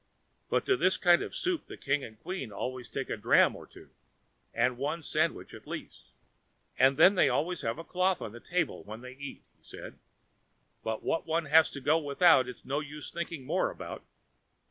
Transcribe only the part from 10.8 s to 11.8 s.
"But what one has